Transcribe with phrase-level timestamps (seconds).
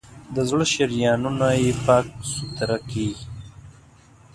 [0.35, 3.27] د زړه شریانونه یې پاک سوتړه کېږي.